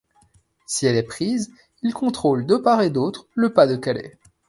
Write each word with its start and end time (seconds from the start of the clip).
Si 0.65 0.87
elle 0.87 0.95
est 0.95 1.03
prise, 1.03 1.51
ils 1.83 1.93
contrôlent 1.93 2.47
de 2.47 2.57
part 2.57 2.81
et 2.81 2.89
d'autre 2.89 3.27
le 3.35 3.53
pas 3.53 3.67
de 3.67 3.75
Calais. 3.75 4.17